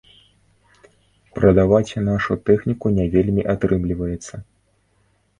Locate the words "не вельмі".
2.95-3.43